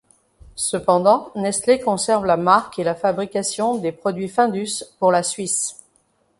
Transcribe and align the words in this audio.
Cependant 0.55 1.29
Nestlé 1.35 1.79
conserve 1.79 2.25
la 2.25 2.35
marque 2.35 2.79
et 2.79 2.83
la 2.83 2.95
fabrication 2.95 3.77
des 3.77 3.91
produits 3.91 4.29
Findus 4.29 4.83
pour 4.97 5.11
la 5.11 5.21
Suisse. 5.21 5.79